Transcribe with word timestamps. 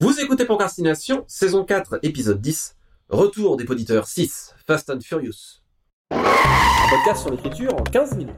Vous 0.00 0.20
écoutez 0.20 0.44
Procrastination, 0.44 1.24
saison 1.26 1.64
4, 1.64 1.98
épisode 2.04 2.40
10, 2.40 2.76
Retour 3.08 3.56
des 3.56 3.64
poditeurs 3.64 4.06
6, 4.06 4.54
Fast 4.64 4.90
and 4.90 5.00
Furious. 5.00 5.60
Un 6.12 6.88
podcast 6.88 7.22
sur 7.22 7.30
l'écriture 7.30 7.74
en 7.74 7.82
15 7.82 8.16
minutes. 8.16 8.36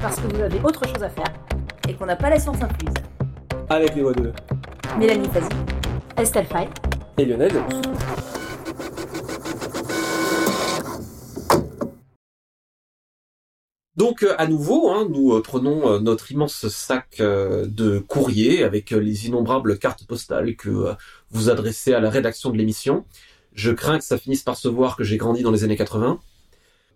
Parce 0.00 0.16
que 0.16 0.26
vous 0.34 0.40
avez 0.40 0.58
autre 0.60 0.86
chose 0.88 1.02
à 1.02 1.10
faire 1.10 1.26
et 1.88 1.94
qu'on 1.94 2.06
n'a 2.06 2.16
pas 2.16 2.30
la 2.30 2.40
science 2.40 2.56
incluse. 2.62 2.94
Avec 3.68 3.94
les 3.94 4.02
voix 4.02 4.14
de 4.14 4.32
Mélanie 4.98 5.28
Fazi, 5.28 5.48
Estelle 6.16 6.46
Fay. 6.46 6.68
et 7.18 7.24
Lionel 7.26 7.52
Delous. 7.52 8.33
Donc 13.96 14.24
euh, 14.24 14.34
à 14.38 14.46
nouveau, 14.46 14.90
hein, 14.90 15.06
nous 15.08 15.34
euh, 15.34 15.42
prenons 15.42 15.88
euh, 15.88 16.00
notre 16.00 16.32
immense 16.32 16.66
sac 16.68 17.20
de 17.20 17.98
courrier 18.00 18.64
avec 18.64 18.90
les 18.90 19.26
innombrables 19.26 19.78
cartes 19.78 20.04
postales 20.06 20.56
que 20.56 20.94
vous 21.30 21.50
adressez 21.50 21.94
à 21.94 22.00
la 22.00 22.10
rédaction 22.10 22.50
de 22.50 22.56
l'émission. 22.56 23.04
Je 23.54 23.70
crains 23.70 23.98
que 23.98 24.04
ça 24.04 24.18
finisse 24.18 24.42
par 24.42 24.56
se 24.56 24.68
voir 24.68 24.96
que 24.96 25.04
j'ai 25.04 25.16
grandi 25.16 25.42
dans 25.42 25.52
les 25.52 25.62
années 25.62 25.76
80. 25.76 26.18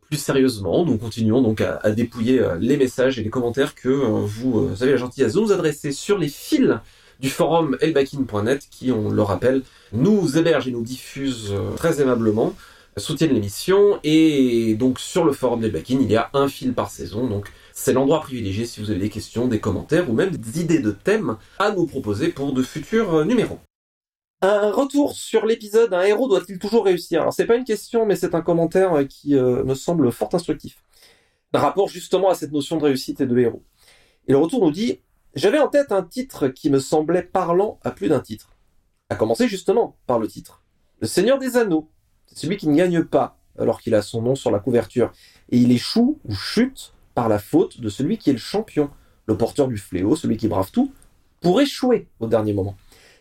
Plus 0.09 0.17
sérieusement, 0.17 0.85
nous 0.85 0.97
continuons 0.97 1.43
donc 1.43 1.61
à, 1.61 1.91
dépouiller 1.91 2.43
les 2.59 2.77
messages 2.77 3.19
et 3.19 3.23
les 3.23 3.31
commentaires 3.31 3.75
que 3.75 3.89
vous 3.91 4.71
avez 4.81 4.93
la 4.93 4.97
gentillesse 4.97 5.35
de 5.35 5.41
nous 5.41 5.53
adresser 5.53 5.93
sur 5.93 6.19
les 6.19 6.29
fils 6.29 6.73
du 7.21 7.31
forum 7.31 7.77
elbakin.net 7.81 8.67
qui, 8.71 8.91
on 8.91 9.11
le 9.11 9.23
rappelle, 9.23 9.63
nous 9.93 10.37
héberge 10.37 10.67
et 10.67 10.73
nous 10.73 10.83
diffuse 10.83 11.55
très 11.77 12.01
aimablement 12.01 12.55
soutiennent 12.99 13.33
l'émission 13.33 13.99
et 14.05 14.75
donc 14.75 14.99
sur 14.99 15.25
le 15.25 15.33
forum 15.33 15.61
d'Elbakin 15.61 15.99
il 16.01 16.11
y 16.11 16.17
a 16.17 16.31
un 16.33 16.49
fil 16.49 16.75
par 16.75 16.91
saison 16.91 17.27
donc 17.27 17.51
c'est 17.73 17.93
l'endroit 17.93 18.21
privilégié 18.21 18.67
si 18.67 18.81
vous 18.81 18.91
avez 18.91 18.99
des 18.99 19.09
questions, 19.09 19.47
des 19.47 19.61
commentaires 19.61 20.11
ou 20.11 20.13
même 20.13 20.37
des 20.37 20.61
idées 20.61 20.81
de 20.81 20.91
thèmes 20.91 21.37
à 21.59 21.71
nous 21.71 21.87
proposer 21.87 22.29
pour 22.29 22.53
de 22.53 22.63
futurs 22.63 23.15
euh, 23.15 23.25
numéros. 23.25 23.59
Un 24.41 24.71
retour 24.71 25.13
sur 25.13 25.47
l'épisode, 25.47 25.95
un 25.95 26.03
héros 26.03 26.29
doit-il 26.29 26.59
toujours 26.59 26.85
réussir? 26.85 27.21
Alors 27.21 27.33
c'est 27.33 27.47
pas 27.47 27.57
une 27.57 27.65
question 27.65 28.07
mais 28.07 28.17
c'est 28.17 28.35
un 28.35 28.43
commentaire 28.43 28.95
euh, 28.95 29.05
qui 29.05 29.37
euh, 29.37 29.65
me 29.65 29.75
semble 29.75 30.11
fort 30.13 30.31
instructif. 30.33 30.83
Rapport 31.55 31.89
justement 31.89 32.29
à 32.31 32.35
cette 32.35 32.53
notion 32.53 32.77
de 32.77 32.85
réussite 32.85 33.21
et 33.21 33.27
de 33.27 33.39
héros. 33.39 33.63
Et 34.27 34.33
le 34.33 34.39
retour 34.39 34.65
nous 34.65 34.71
dit 34.71 35.01
J'avais 35.35 35.59
en 35.59 35.69
tête 35.69 35.93
un 35.93 36.03
titre 36.03 36.49
qui 36.49 36.71
me 36.71 36.79
semblait 36.79 37.23
parlant 37.23 37.79
à 37.83 37.91
plus 37.91 38.09
d'un 38.09 38.21
titre. 38.21 38.51
À 39.09 39.15
commencer 39.15 39.49
justement 39.49 39.97
par 40.07 40.19
le 40.19 40.29
titre. 40.29 40.63
Le 41.01 41.07
Seigneur 41.07 41.39
des 41.39 41.57
Anneaux. 41.57 41.89
Celui 42.35 42.57
qui 42.57 42.69
ne 42.69 42.77
gagne 42.77 43.05
pas 43.05 43.39
alors 43.59 43.81
qu'il 43.81 43.95
a 43.95 44.03
son 44.03 44.23
nom 44.23 44.35
sur 44.35 44.51
la 44.51 44.59
couverture. 44.59 45.13
Et 45.51 45.59
il 45.59 45.73
échoue 45.73 46.19
ou 46.25 46.35
chute 46.35 46.93
par 47.15 47.29
la 47.29 47.39
faute 47.39 47.81
de 47.81 47.89
celui 47.89 48.19
qui 48.19 48.31
est 48.31 48.35
le 48.35 48.39
champion, 48.39 48.91
le 49.27 49.37
porteur 49.37 49.69
du 49.69 49.77
fléau, 49.77 50.17
celui 50.17 50.37
qui 50.37 50.49
brave 50.49 50.71
tout, 50.71 50.93
pour 51.41 51.61
échouer 51.61 52.07
au 52.21 52.27
dernier 52.27 52.53
moment. 52.53 52.77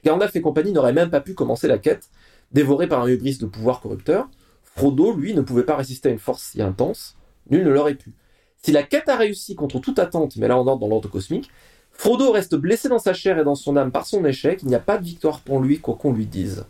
Gandalf 0.05 0.35
et 0.35 0.41
compagnie 0.41 0.71
n'auraient 0.71 0.93
même 0.93 1.09
pas 1.09 1.21
pu 1.21 1.33
commencer 1.33 1.67
la 1.67 1.77
quête, 1.77 2.09
dévorés 2.51 2.87
par 2.87 3.01
un 3.01 3.07
hubris 3.07 3.37
de 3.37 3.45
pouvoir 3.45 3.81
corrupteur. 3.81 4.29
Frodo, 4.63 5.13
lui, 5.13 5.33
ne 5.33 5.41
pouvait 5.41 5.63
pas 5.63 5.75
résister 5.75 6.09
à 6.09 6.11
une 6.11 6.19
force 6.19 6.43
si 6.43 6.61
intense, 6.61 7.17
nul 7.49 7.63
ne 7.63 7.71
l'aurait 7.71 7.95
pu. 7.95 8.13
Si 8.61 8.71
la 8.71 8.83
quête 8.83 9.09
a 9.09 9.15
réussi 9.15 9.55
contre 9.55 9.79
toute 9.79 9.99
attente, 9.99 10.35
mais 10.37 10.47
là 10.47 10.57
on 10.57 10.67
entre 10.67 10.79
dans 10.79 10.87
l'ordre 10.87 11.09
cosmique, 11.09 11.49
Frodo 11.91 12.31
reste 12.31 12.55
blessé 12.55 12.89
dans 12.89 12.99
sa 12.99 13.13
chair 13.13 13.39
et 13.39 13.43
dans 13.43 13.55
son 13.55 13.75
âme 13.75 13.91
par 13.91 14.05
son 14.05 14.23
échec, 14.23 14.59
il 14.61 14.67
n'y 14.67 14.75
a 14.75 14.79
pas 14.79 14.99
de 14.99 15.03
victoire 15.03 15.39
pour 15.39 15.59
lui, 15.59 15.79
quoi 15.79 15.95
qu'on 15.95 16.13
lui 16.13 16.27
dise. 16.27 16.65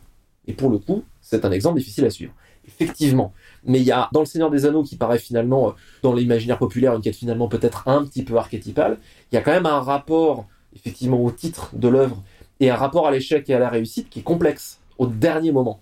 Et 0.48 0.54
pour 0.54 0.70
le 0.70 0.78
coup, 0.78 1.04
c'est 1.22 1.46
un 1.46 1.52
exemple 1.52 1.78
difficile 1.78 2.06
à 2.06 2.10
suivre. 2.10 2.34
Effectivement. 2.68 3.34
Mais 3.64 3.80
il 3.80 3.86
y 3.86 3.92
a, 3.92 4.10
dans 4.12 4.22
Le 4.22 4.26
Seigneur 4.26 4.50
des 4.50 4.66
Anneaux, 4.66 4.84
qui 4.84 4.98
paraît 4.98 5.20
finalement, 5.20 5.70
euh, 5.70 5.72
dans 6.04 6.14
l'imaginaire 6.14 6.58
populaire, 6.58 6.96
une 6.96 7.02
quête 7.02 7.16
finalement 7.16 7.48
peut-être 7.48 7.88
un 7.88 8.04
petit 8.06 8.24
peu 8.24 8.38
archétypale, 8.38 8.98
il 9.32 9.36
y 9.36 9.38
a 9.38 9.42
quand 9.42 9.52
même 9.52 9.66
un 9.66 9.80
rapport, 9.80 10.46
effectivement, 10.76 11.22
au 11.24 11.32
titre 11.32 11.72
de 11.74 11.88
l'œuvre, 11.88 12.24
et 12.60 12.70
un 12.70 12.76
rapport 12.76 13.08
à 13.08 13.12
l'échec 13.12 13.50
et 13.50 13.54
à 13.54 13.60
la 13.60 13.70
réussite 13.70 14.10
qui 14.10 14.20
est 14.20 14.24
complexe, 14.24 14.80
au 14.98 15.08
dernier 15.08 15.52
moment. 15.52 15.80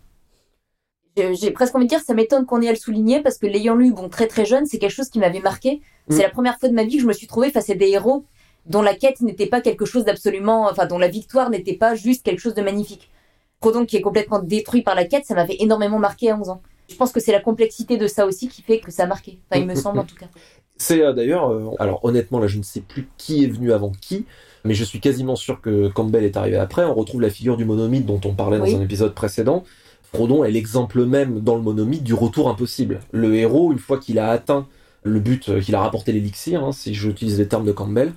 J'ai 1.17 1.52
presque 1.52 1.73
envie 1.75 1.85
de 1.85 1.89
dire, 1.89 2.02
ça 2.02 2.13
m'étonne 2.13 2.45
qu'on 2.45 2.61
ait 2.61 2.67
à 2.67 2.73
le 2.73 2.77
souligner 2.77 3.22
parce 3.22 3.38
que 3.38 3.47
l'ayant 3.47 3.75
lu, 3.75 3.94
bon, 3.94 4.09
très 4.09 4.27
très 4.27 4.44
jeune, 4.45 4.66
c'est 4.66 4.79
quelque 4.79 4.91
chose 4.91 5.09
qui 5.09 5.19
m'avait 5.19 5.39
marqué. 5.39 5.81
C'est 6.09 6.18
Mm. 6.18 6.22
la 6.23 6.29
première 6.29 6.59
fois 6.59 6.68
de 6.68 6.73
ma 6.73 6.84
vie 6.84 6.97
que 6.97 7.01
je 7.03 7.07
me 7.07 7.13
suis 7.13 7.28
trouvée 7.28 7.51
face 7.51 7.69
à 7.69 7.75
des 7.75 7.88
héros 7.88 8.25
dont 8.66 8.81
la 8.81 8.95
quête 8.95 9.22
n'était 9.22 9.45
pas 9.45 9.62
quelque 9.62 9.85
chose 9.85 10.06
d'absolument, 10.06 10.68
enfin, 10.69 10.85
dont 10.85 10.97
la 10.97 11.07
victoire 11.07 11.50
n'était 11.50 11.75
pas 11.75 11.95
juste 11.95 12.23
quelque 12.23 12.39
chose 12.39 12.56
de 12.56 12.62
magnifique. 12.62 13.12
Frodon 13.61 13.85
qui 13.85 13.97
est 13.97 14.01
complètement 14.01 14.39
détruit 14.39 14.81
par 14.81 14.95
la 14.95 15.05
quête, 15.05 15.25
ça 15.25 15.35
m'avait 15.35 15.57
énormément 15.59 15.99
marqué 15.99 16.29
à 16.29 16.38
11 16.38 16.49
ans. 16.49 16.61
Je 16.89 16.95
pense 16.95 17.11
que 17.11 17.19
c'est 17.19 17.31
la 17.31 17.39
complexité 17.39 17.97
de 17.97 18.07
ça 18.07 18.25
aussi 18.27 18.47
qui 18.47 18.61
fait 18.61 18.79
que 18.79 18.91
ça 18.91 19.03
a 19.03 19.07
marqué. 19.07 19.39
Enfin, 19.49 19.59
il 19.61 19.67
me 19.67 19.75
semble 19.75 19.99
en 19.99 20.03
tout 20.03 20.16
cas. 20.16 20.27
C'est 20.77 21.01
euh, 21.01 21.13
d'ailleurs, 21.13 21.49
euh, 21.53 21.69
alors 21.79 22.03
honnêtement 22.03 22.38
là 22.38 22.47
je 22.47 22.57
ne 22.57 22.63
sais 22.63 22.81
plus 22.81 23.07
qui 23.17 23.45
est 23.45 23.47
venu 23.47 23.71
avant 23.71 23.94
qui, 24.01 24.25
mais 24.65 24.73
je 24.73 24.83
suis 24.83 24.99
quasiment 24.99 25.38
sûr 25.38 25.61
que 25.61 25.88
Campbell 25.88 26.25
est 26.25 26.35
arrivé 26.35 26.57
après. 26.57 26.83
On 26.83 26.94
retrouve 26.94 27.21
la 27.21 27.29
figure 27.29 27.55
du 27.55 27.63
monomythe 27.63 28.05
dont 28.05 28.19
on 28.25 28.33
parlait 28.33 28.57
dans 28.57 28.65
Oui. 28.65 28.75
un 28.75 28.81
épisode 28.81 29.13
précédent. 29.13 29.63
Frodon 30.03 30.44
est 30.44 30.51
l'exemple 30.51 31.05
même 31.05 31.39
dans 31.39 31.55
le 31.55 31.61
monomythe 31.61 32.03
du 32.03 32.13
retour 32.13 32.49
impossible. 32.49 32.99
Le 33.13 33.35
héros, 33.35 33.71
une 33.71 33.79
fois 33.79 33.97
qu'il 33.99 34.19
a 34.19 34.29
atteint 34.29 34.67
le 35.03 35.21
but, 35.21 35.47
euh, 35.47 35.61
qu'il 35.61 35.75
a 35.75 35.79
rapporté 35.79 36.11
l'élixir, 36.11 36.61
hein, 36.65 36.73
si 36.73 36.94
j'utilise 36.94 37.39
les 37.39 37.47
termes 37.47 37.65
de 37.65 37.71
Campbell, 37.71 38.11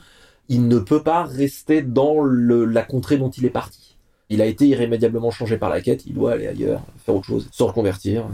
il 0.48 0.66
ne 0.66 0.80
peut 0.80 1.04
pas 1.04 1.22
rester 1.22 1.80
dans 1.82 2.20
le- 2.22 2.64
la 2.64 2.82
contrée 2.82 3.18
dont 3.18 3.30
il 3.30 3.44
est 3.44 3.50
parti. 3.50 3.96
Il 4.30 4.42
a 4.42 4.46
été 4.46 4.66
irrémédiablement 4.66 5.30
changé 5.30 5.56
par 5.56 5.70
la 5.70 5.80
quête, 5.80 6.04
il 6.06 6.14
doit 6.14 6.32
aller 6.32 6.46
ailleurs, 6.46 6.82
faire 7.04 7.14
autre 7.14 7.26
chose, 7.26 7.48
se 7.50 7.62
reconvertir. 7.62 8.26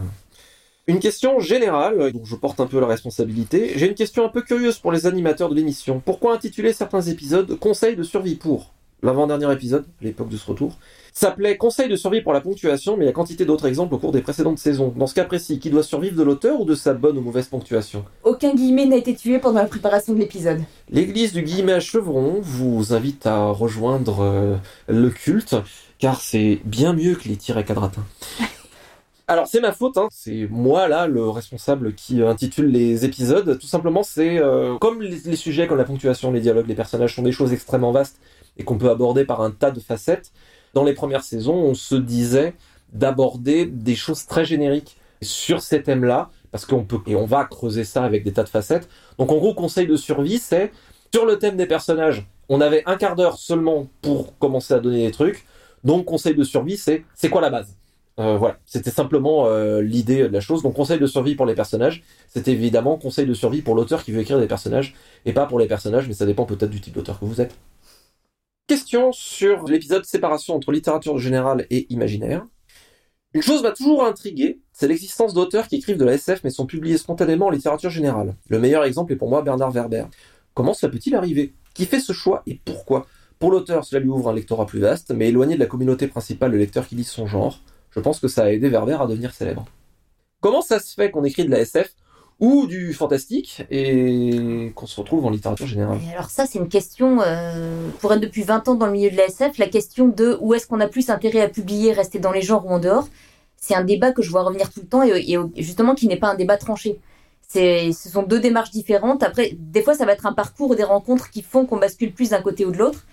Une 0.87 0.99
question 0.99 1.39
générale, 1.39 2.11
dont 2.11 2.25
je 2.25 2.35
porte 2.35 2.59
un 2.59 2.67
peu 2.67 2.79
la 2.79 2.85
responsabilité. 2.85 3.73
J'ai 3.75 3.87
une 3.87 3.95
question 3.95 4.23
un 4.23 4.29
peu 4.29 4.41
curieuse 4.41 4.77
pour 4.77 4.91
les 4.91 5.07
animateurs 5.07 5.49
de 5.49 5.55
l'émission. 5.55 5.99
Pourquoi 6.03 6.35
intituler 6.35 6.73
certains 6.73 7.01
épisodes 7.01 7.57
Conseils 7.57 7.95
de 7.95 8.03
survie 8.03 8.35
pour? 8.35 8.74
L'avant-dernier 9.05 9.53
épisode, 9.53 9.85
à 10.01 10.03
l'époque 10.03 10.29
de 10.29 10.37
ce 10.37 10.47
retour, 10.47 10.79
s'appelait 11.13 11.57
Conseils 11.57 11.87
de 11.87 11.95
survie 11.95 12.21
pour 12.21 12.33
la 12.33 12.41
ponctuation, 12.41 12.97
mais 12.97 13.05
il 13.05 13.07
y 13.07 13.11
a 13.11 13.13
quantité 13.13 13.45
d'autres 13.45 13.67
exemples 13.67 13.93
au 13.93 13.99
cours 13.99 14.11
des 14.11 14.21
précédentes 14.21 14.57
saisons. 14.57 14.91
Dans 14.97 15.05
ce 15.05 15.13
cas 15.13 15.25
précis, 15.25 15.59
qui 15.59 15.69
doit 15.69 15.83
survivre 15.83 16.17
de 16.17 16.23
l'auteur 16.23 16.59
ou 16.59 16.65
de 16.65 16.73
sa 16.73 16.95
bonne 16.95 17.15
ou 17.19 17.21
mauvaise 17.21 17.45
ponctuation? 17.47 18.03
Aucun 18.23 18.55
guillemet 18.55 18.87
n'a 18.87 18.95
été 18.95 19.13
tué 19.13 19.37
pendant 19.37 19.59
la 19.59 19.67
préparation 19.67 20.13
de 20.13 20.17
l'épisode. 20.17 20.63
L'église 20.89 21.33
du 21.33 21.43
guillemet 21.43 21.73
à 21.73 21.79
chevron 21.79 22.39
vous 22.41 22.95
invite 22.95 23.27
à 23.27 23.45
rejoindre 23.45 24.21
euh, 24.21 24.55
le 24.87 25.11
culte, 25.11 25.55
car 25.99 26.19
c'est 26.19 26.59
bien 26.65 26.93
mieux 26.93 27.13
que 27.13 27.29
les 27.29 27.35
tirets 27.35 27.63
quadratins. 27.63 28.05
Alors 29.27 29.45
c'est 29.45 29.59
ma 29.59 29.71
faute, 29.71 29.97
hein. 29.97 30.07
c'est 30.11 30.47
moi 30.51 30.87
là 30.87 31.07
le 31.07 31.29
responsable 31.29 31.93
qui 31.93 32.21
euh, 32.21 32.29
intitule 32.29 32.67
les 32.67 33.05
épisodes. 33.05 33.59
Tout 33.59 33.67
simplement, 33.67 34.01
c'est 34.01 34.39
euh, 34.39 34.77
comme 34.79 35.01
les, 35.01 35.19
les 35.25 35.35
sujets, 35.35 35.67
comme 35.67 35.77
la 35.77 35.83
ponctuation, 35.83 36.31
les 36.31 36.41
dialogues, 36.41 36.67
les 36.67 36.75
personnages 36.75 37.15
sont 37.15 37.23
des 37.23 37.31
choses 37.31 37.53
extrêmement 37.53 37.91
vastes 37.91 38.17
et 38.57 38.63
qu'on 38.63 38.77
peut 38.77 38.89
aborder 38.89 39.25
par 39.25 39.41
un 39.41 39.51
tas 39.51 39.71
de 39.71 39.79
facettes. 39.79 40.31
Dans 40.73 40.83
les 40.83 40.93
premières 40.93 41.23
saisons, 41.23 41.55
on 41.55 41.73
se 41.73 41.95
disait 41.95 42.53
d'aborder 42.93 43.65
des 43.65 43.95
choses 43.95 44.25
très 44.25 44.45
génériques 44.45 44.97
sur 45.21 45.61
ces 45.61 45.81
thèmes-là, 45.81 46.29
parce 46.51 46.65
qu'on 46.65 46.83
peut 46.83 46.99
et 47.07 47.15
on 47.15 47.25
va 47.25 47.45
creuser 47.45 47.83
ça 47.83 48.03
avec 48.03 48.23
des 48.23 48.33
tas 48.33 48.43
de 48.43 48.49
facettes. 48.49 48.87
Donc 49.17 49.31
en 49.31 49.37
gros, 49.37 49.53
conseil 49.53 49.87
de 49.87 49.95
survie, 49.95 50.37
c'est 50.37 50.71
sur 51.13 51.25
le 51.25 51.39
thème 51.39 51.55
des 51.55 51.65
personnages, 51.65 52.27
on 52.49 52.59
avait 52.61 52.83
un 52.85 52.97
quart 52.97 53.15
d'heure 53.15 53.37
seulement 53.37 53.87
pour 54.01 54.37
commencer 54.37 54.73
à 54.73 54.79
donner 54.79 55.05
des 55.05 55.11
trucs. 55.11 55.45
Donc 55.83 56.05
conseil 56.05 56.35
de 56.35 56.43
survie, 56.43 56.77
c'est 56.77 57.05
c'est 57.13 57.29
quoi 57.29 57.41
la 57.41 57.49
base? 57.49 57.75
Euh, 58.19 58.37
Voilà, 58.37 58.57
c'était 58.65 58.91
simplement 58.91 59.47
euh, 59.47 59.81
l'idée 59.81 60.23
de 60.23 60.33
la 60.33 60.41
chose. 60.41 60.61
Donc 60.63 60.73
conseil 60.73 60.99
de 60.99 61.07
survie 61.07 61.35
pour 61.35 61.45
les 61.45 61.55
personnages, 61.55 62.03
c'est 62.27 62.47
évidemment 62.47 62.97
conseil 62.97 63.25
de 63.25 63.33
survie 63.33 63.61
pour 63.61 63.75
l'auteur 63.75 64.03
qui 64.03 64.11
veut 64.11 64.21
écrire 64.21 64.39
des 64.39 64.47
personnages 64.47 64.95
et 65.25 65.33
pas 65.33 65.45
pour 65.45 65.59
les 65.59 65.67
personnages, 65.67 66.07
mais 66.07 66.13
ça 66.13 66.25
dépend 66.25 66.45
peut-être 66.45 66.69
du 66.69 66.81
type 66.81 66.93
d'auteur 66.93 67.19
que 67.19 67.25
vous 67.25 67.41
êtes. 67.41 67.55
Question 68.67 69.11
sur 69.11 69.65
l'épisode 69.65 70.05
séparation 70.05 70.55
entre 70.55 70.71
littérature 70.71 71.19
générale 71.19 71.67
et 71.69 71.85
imaginaire. 71.93 72.47
Une 73.35 73.43
chose 73.43 73.61
m'a 73.61 73.69
toujours 73.69 74.03
intrigué, 74.03 74.59
c'est 74.73 74.87
l'existence 74.87 75.35
d'auteurs 75.35 75.67
qui 75.67 75.75
écrivent 75.75 75.99
de 75.99 76.05
la 76.05 76.13
SF 76.13 76.43
mais 76.43 76.49
sont 76.49 76.65
publiés 76.65 76.97
spontanément 76.97 77.45
en 77.45 77.49
littérature 77.51 77.91
générale. 77.91 78.33
Le 78.49 78.57
meilleur 78.57 78.83
exemple 78.83 79.13
est 79.13 79.17
pour 79.17 79.29
moi 79.29 79.43
Bernard 79.43 79.69
Werber. 79.69 80.05
Comment 80.55 80.73
cela 80.73 80.91
peut-il 80.91 81.13
arriver? 81.13 81.53
Qui 81.75 81.85
fait 81.85 81.99
ce 81.99 82.11
choix 82.11 82.41
et 82.47 82.59
pourquoi? 82.65 83.05
Pour 83.37 83.51
l'auteur, 83.51 83.85
cela 83.85 84.01
lui 84.01 84.09
ouvre 84.09 84.29
un 84.29 84.33
lectorat 84.33 84.65
plus 84.65 84.79
vaste, 84.79 85.11
mais 85.11 85.27
éloigné 85.27 85.53
de 85.53 85.59
la 85.59 85.67
communauté 85.67 86.07
principale 86.07 86.51
de 86.51 86.57
lecteurs 86.57 86.87
qui 86.87 86.95
lisent 86.95 87.09
son 87.09 87.27
genre. 87.27 87.61
Je 87.91 87.99
pense 87.99 88.19
que 88.19 88.27
ça 88.27 88.45
a 88.45 88.49
aidé 88.49 88.69
Werber 88.69 88.97
à 88.99 89.05
devenir 89.05 89.35
célèbre. 89.35 89.67
Comment 90.41 90.63
ça 90.63 90.79
se 90.79 90.95
fait 90.95 91.11
qu'on 91.11 91.23
écrit 91.23 91.45
de 91.45 91.51
la 91.51 91.59
SF 91.59 91.93
ou 92.39 92.67
du 92.67 92.93
fantastique 92.93 93.63
et 93.71 94.71
qu'on 94.75 94.87
se 94.87 94.99
retrouve 94.99 95.25
en 95.25 95.29
littérature 95.29 95.67
générale 95.67 95.99
Et 96.05 96.13
alors 96.13 96.29
ça, 96.29 96.45
c'est 96.45 96.59
une 96.59 96.67
question, 96.67 97.21
euh, 97.21 97.89
pour 98.01 98.11
être 98.13 98.19
depuis 98.19 98.43
20 98.43 98.67
ans 98.67 98.75
dans 98.75 98.87
le 98.87 98.91
milieu 98.91 99.09
de 99.09 99.15
la 99.15 99.25
SF, 99.25 99.57
la 99.57 99.67
question 99.67 100.07
de 100.07 100.37
où 100.41 100.53
est-ce 100.53 100.67
qu'on 100.67 100.81
a 100.81 100.87
plus 100.87 101.09
intérêt 101.09 101.41
à 101.41 101.47
publier, 101.47 101.93
rester 101.93 102.19
dans 102.19 102.31
les 102.31 102.41
genres 102.41 102.65
ou 102.65 102.71
en 102.71 102.79
dehors, 102.79 103.07
c'est 103.57 103.73
un 103.73 103.83
débat 103.83 104.11
que 104.11 104.21
je 104.21 104.29
vois 104.29 104.43
revenir 104.43 104.71
tout 104.71 104.81
le 104.81 104.87
temps 104.87 105.03
et, 105.03 105.37
justement 105.57 105.95
qui 105.95 106.07
n'est 106.07 106.17
pas 106.17 106.29
un 106.29 106.35
débat 106.35 106.57
tranché. 106.57 106.99
Ce 107.47 107.93
sont 107.93 108.23
deux 108.23 108.39
démarches 108.39 108.71
différentes. 108.71 109.23
Après, 109.23 109.55
des 109.57 109.81
fois, 109.81 109.93
ça 109.93 110.05
va 110.05 110.11
être 110.11 110.25
un 110.25 110.33
parcours 110.33 110.71
ou 110.71 110.75
des 110.75 110.83
rencontres 110.83 111.29
qui 111.29 111.41
font 111.41 111.65
qu'on 111.65 111.77
bascule 111.77 112.11
plus 112.11 112.31
d'un 112.31 112.41
côté 112.41 112.65
ou 112.65 112.71
de 112.71 112.77
l'autre. 112.77 113.05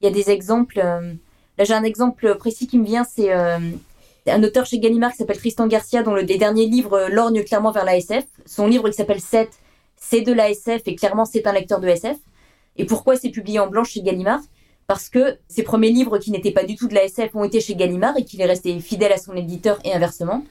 Il 0.00 0.04
y 0.04 0.08
a 0.08 0.12
des 0.12 0.30
exemples. 0.30 0.80
euh, 0.84 1.14
là, 1.56 1.64
j'ai 1.64 1.72
un 1.72 1.82
exemple 1.82 2.36
précis 2.36 2.66
qui 2.66 2.78
me 2.78 2.84
vient, 2.84 3.04
c'est 3.04 3.32
euh, 3.32 3.58
un 4.28 4.42
auteur 4.42 4.66
chez 4.66 4.78
Gallimard 4.78 5.12
qui 5.12 5.18
s'appelle 5.18 5.38
Tristan 5.38 5.66
Garcia, 5.66 6.02
dont 6.02 6.14
le 6.14 6.24
des 6.24 6.38
derniers 6.38 6.66
livres 6.66 6.94
euh, 6.94 7.42
clairement 7.42 7.70
vers 7.70 7.84
la 7.84 7.96
SF. 7.96 8.24
Son 8.44 8.66
livre 8.66 8.88
qui 8.88 8.94
s'appelle 8.94 9.20
7, 9.20 9.48
c'est 9.96 10.20
de 10.20 10.32
la 10.32 10.50
SF 10.50 10.82
et 10.86 10.94
clairement 10.94 11.24
c'est 11.24 11.46
un 11.46 11.52
lecteur 11.52 11.80
de 11.80 11.88
SF. 11.88 12.16
Et 12.76 12.84
pourquoi 12.84 13.16
c'est 13.16 13.30
publié 13.30 13.58
en 13.58 13.68
blanche 13.68 13.90
chez 13.90 14.02
Gallimard? 14.02 14.40
Parce 14.86 15.08
que 15.08 15.38
ses 15.48 15.62
premiers 15.62 15.90
livres 15.90 16.18
qui 16.18 16.30
n'étaient 16.30 16.52
pas 16.52 16.64
du 16.64 16.76
tout 16.76 16.88
de 16.88 16.94
la 16.94 17.04
SF 17.04 17.34
ont 17.34 17.44
été 17.44 17.60
chez 17.60 17.74
Gallimard 17.74 18.16
et 18.16 18.24
qu'il 18.24 18.40
est 18.40 18.46
resté 18.46 18.78
fidèle 18.80 19.12
à 19.12 19.18
son 19.18 19.34
éditeur 19.34 19.78
et 19.84 19.92
inversement. 19.92 20.44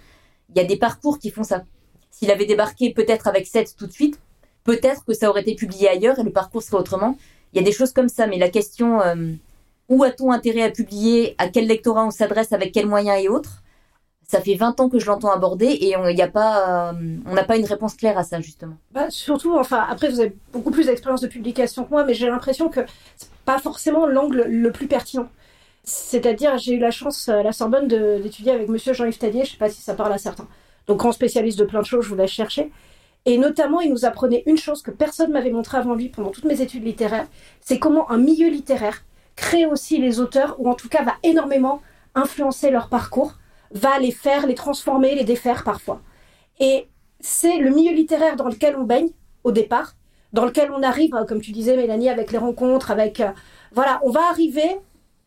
Il 0.50 0.58
y 0.58 0.62
a 0.62 0.66
des 0.66 0.78
parcours 0.78 1.20
qui 1.20 1.30
font 1.30 1.44
ça. 1.44 1.64
S'il 2.12 2.32
avait 2.32 2.46
débarqué 2.46 2.94
peut-être 2.94 3.28
avec 3.28 3.48
7 3.48 3.76
tout 3.78 3.88
de 3.88 3.92
suite, 3.92 4.20
peut-être 4.64 5.06
que 5.06 5.14
ça 5.14 5.30
aurait 5.30 5.42
été 5.42 5.56
publié 5.56 5.90
ailleurs 5.90 6.20
et 6.20 6.24
le 6.24 6.32
parcours 6.32 6.64
serait 6.64 6.78
autrement. 6.78 7.18
Il 7.54 7.58
y 7.58 7.62
a 7.62 7.64
des 7.64 7.72
choses 7.72 7.94
comme 7.94 8.10
ça, 8.10 8.28
mais 8.28 8.38
la 8.38 8.50
question 8.50 9.02
euh, 9.02 9.34
où 9.90 10.04
a-t-on 10.04 10.32
intérêt 10.32 10.64
à 10.64 10.72
publier, 10.72 11.36
à 11.38 11.48
quel 11.48 11.68
lectorat 11.68 12.06
on 12.06 12.12
s'adresse, 12.12 12.52
avec 12.52 12.74
quels 12.74 12.88
moyens 12.88 13.24
et 13.24 13.30
autres, 13.30 13.64
ça 14.28 14.42
fait 14.42 14.56
20 14.56 14.80
ans 14.80 14.90
que 14.90 15.00
je 15.00 15.06
l'entends 15.06 15.32
aborder 15.32 15.78
et 15.82 15.96
on 15.98 16.12
n'a 16.12 16.28
pas, 16.28 16.94
euh, 16.94 17.44
pas 17.48 17.58
une 17.58 17.66
réponse 17.66 17.94
claire 17.94 18.18
à 18.18 18.24
ça 18.24 18.42
justement. 18.42 18.76
Bah, 18.92 19.10
surtout, 19.10 19.56
enfin 19.58 19.86
après 19.90 20.10
vous 20.10 20.20
avez 20.20 20.36
beaucoup 20.52 20.72
plus 20.72 20.88
d'expérience 20.88 21.22
de 21.22 21.28
publication 21.28 21.84
que 21.84 21.92
moi, 21.92 22.04
mais 22.04 22.14
j'ai 22.14 22.28
l'impression 22.28 22.70
que 22.70 22.82
c'est 23.18 23.30
pas 23.46 23.60
forcément 23.60 24.08
l'angle 24.08 24.44
le 24.48 24.72
plus 24.72 24.88
pertinent. 24.88 25.30
C'est-à-dire, 25.84 26.58
j'ai 26.58 26.74
eu 26.74 26.80
la 26.80 26.90
chance 26.90 27.30
à 27.30 27.44
la 27.44 27.52
Sorbonne 27.52 27.88
d'étudier 27.88 28.52
avec 28.52 28.70
Monsieur 28.70 28.94
Jean-Yves 28.94 29.20
Tadier, 29.20 29.46
je 29.46 29.52
sais 29.52 29.58
pas 29.58 29.70
si 29.70 29.82
ça 29.82 29.94
parle 29.94 30.12
à 30.12 30.18
certains. 30.18 30.48
Donc 30.88 30.98
grand 30.98 31.12
spécialiste 31.12 31.60
de 31.60 31.66
plein 31.66 31.82
de 31.82 31.86
choses, 31.86 32.04
je 32.06 32.10
vous 32.10 32.16
laisse 32.16 32.32
chercher. 32.32 32.72
Et 33.26 33.38
notamment, 33.38 33.82
il 33.82 33.92
nous 33.92 34.06
apprenait 34.06 34.44
une 34.48 34.58
chose 34.58 34.82
que 34.82 34.92
personne 34.92 35.32
m'avait 35.32 35.52
montré 35.52 35.78
avant 35.78 35.94
lui 35.94 36.10
pendant 36.10 36.32
toutes 36.32 36.46
mes 36.46 36.62
études 36.62 36.84
littéraires, 36.84 37.28
c'est 37.62 37.78
comment 37.80 38.10
un 38.12 38.18
milieu 38.18 38.50
littéraire 38.50 39.04
crée 39.36 39.66
aussi 39.66 40.00
les 40.00 40.20
auteurs, 40.20 40.56
ou 40.60 40.70
en 40.70 40.76
tout 40.76 40.90
cas 40.90 41.04
va 41.04 41.14
énormément 41.24 41.82
influencer 42.16 42.72
leur 42.72 42.88
parcours 42.88 43.34
va 43.76 44.00
les 44.00 44.12
faire, 44.12 44.48
les 44.48 44.56
transformer, 44.56 45.14
les 45.16 45.24
défaire 45.24 45.64
parfois. 45.64 46.02
Et 46.60 46.88
c'est 47.20 47.58
le 47.58 47.70
milieu 47.70 47.94
littéraire 47.94 48.36
dans 48.36 48.48
lequel 48.48 48.76
on 48.78 48.84
baigne 48.84 49.10
au 49.44 49.52
départ, 49.52 49.94
dans 50.34 50.46
lequel 50.46 50.72
on 50.72 50.82
arrive, 50.82 51.14
hein, 51.14 51.26
comme 51.28 51.42
tu 51.42 51.52
disais 51.52 51.76
Mélanie, 51.76 52.10
avec 52.10 52.32
les 52.32 52.38
rencontres, 52.38 52.90
avec... 52.90 53.20
Euh, 53.20 53.32
voilà, 53.74 54.00
on 54.04 54.10
va 54.10 54.22
arriver 54.30 54.78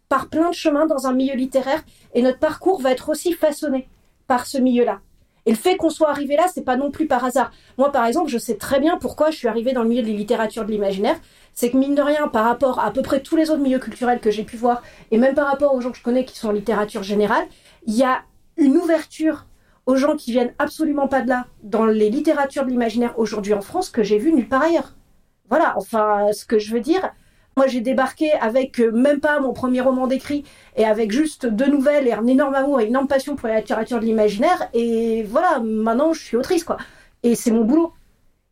par 0.09 0.29
plein 0.29 0.49
de 0.49 0.55
chemins 0.55 0.87
dans 0.87 1.07
un 1.07 1.13
milieu 1.13 1.35
littéraire 1.35 1.83
et 2.15 2.23
notre 2.23 2.39
parcours 2.39 2.81
va 2.81 2.93
être 2.93 3.11
aussi 3.11 3.35
façonné 3.35 3.87
par 4.27 4.47
ce 4.47 4.59
milieu-là. 4.59 5.01
Et 5.45 5.51
le 5.51 5.57
fait 5.57 5.77
qu'on 5.77 5.91
soit 5.91 6.11
arrivé 6.11 6.37
là, 6.37 6.47
c'est 6.53 6.65
pas 6.65 6.77
non 6.77 6.91
plus 6.91 7.07
par 7.07 7.25
hasard. 7.25 7.53
Moi, 7.79 7.91
par 7.93 8.07
exemple, 8.07 8.31
je 8.31 8.39
sais 8.39 8.57
très 8.57 8.81
bien 8.81 8.99
pourquoi 8.99 9.31
je 9.31 9.37
suis 9.37 9.49
arrivé 9.49 9.73
dans 9.73 9.83
le 9.83 9.89
milieu 9.89 10.03
de 10.03 10.09
la 10.09 10.15
littérature 10.15 10.65
de 10.65 10.71
l'imaginaire. 10.71 11.17
C'est 11.55 11.71
que 11.71 11.77
mine 11.77 11.95
de 11.95 12.03
rien, 12.03 12.29
par 12.29 12.45
rapport 12.45 12.81
à 12.81 12.87
à 12.87 12.91
peu 12.91 13.03
près 13.03 13.21
tous 13.21 13.37
les 13.37 13.51
autres 13.51 13.63
milieux 13.63 13.79
culturels 13.79 14.21
que 14.21 14.31
j'ai 14.31 14.45
pu 14.45 14.57
voir, 14.57 14.83
et 15.11 15.19
même 15.19 15.35
par 15.35 15.47
rapport 15.47 15.75
aux 15.75 15.81
gens 15.81 15.91
que 15.91 15.97
je 15.97 16.03
connais 16.03 16.25
qui 16.25 16.39
sont 16.39 16.49
en 16.49 16.53
littérature 16.53 17.03
générale, 17.03 17.47
il 17.87 17.95
y 17.95 18.05
a 18.05 18.23
une 18.59 18.77
ouverture 18.77 19.47
aux 19.87 19.97
gens 19.97 20.17
qui 20.17 20.33
viennent 20.33 20.53
absolument 20.59 21.09
pas 21.09 21.23
de 21.23 21.29
là 21.29 21.47
dans 21.63 21.87
les 21.87 22.11
littératures 22.11 22.65
de 22.65 22.71
l'imaginaire 22.71 23.19
aujourd'hui 23.19 23.55
en 23.55 23.63
France 23.63 23.89
que 23.89 24.03
j'ai 24.03 24.19
vu 24.19 24.33
nulle 24.33 24.49
part 24.49 24.63
ailleurs. 24.63 24.95
Voilà, 25.49 25.73
enfin, 25.79 26.27
ce 26.33 26.45
que 26.45 26.59
je 26.59 26.75
veux 26.75 26.81
dire, 26.81 27.11
moi 27.57 27.67
j'ai 27.67 27.81
débarqué 27.81 28.33
avec 28.33 28.81
euh, 28.81 28.93
même 28.93 29.21
pas 29.21 29.41
mon 29.41 29.55
premier 29.55 29.81
roman 29.81 30.07
d'écrit 30.07 30.45
et 30.77 30.85
avec 30.85 31.11
juste 31.11 31.47
deux 31.47 31.69
nouvelles 31.69 32.07
et 32.07 32.13
un 32.13 32.27
énorme 32.27 32.55
amour 32.55 32.81
et 32.81 32.85
une 32.85 32.91
énorme 32.91 33.09
passion 33.09 33.35
pour 33.35 33.49
la 33.49 33.61
littérature 33.61 33.99
de 33.99 34.05
l'imaginaire 34.05 34.69
et 34.75 35.23
voilà, 35.23 35.59
maintenant 35.61 36.13
je 36.13 36.23
suis 36.23 36.37
autrice 36.37 36.65
quoi. 36.65 36.77
Et 37.23 37.35
c'est 37.35 37.51
mon 37.51 37.65
boulot. 37.65 37.95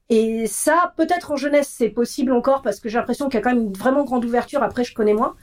Et 0.08 0.47
ça, 0.47 0.94
peut-être 0.97 1.32
en 1.32 1.37
jeunesse, 1.37 1.69
c'est 1.69 1.88
possible 1.88 2.32
encore 2.32 2.62
parce 2.62 2.81
que 2.81 2.88
j'ai 2.88 2.99
l'impression 2.99 3.29
qu'il 3.29 3.35
y 3.35 3.38
a 3.38 3.43
quand 3.43 3.55
même 3.55 3.67
une 3.67 3.73
vraiment 3.73 4.05
grande 4.05 4.25
ouverture. 4.25 4.62
Après, 4.62 4.85
je 4.85 4.94
connais 4.94 5.14
moins. 5.14 5.35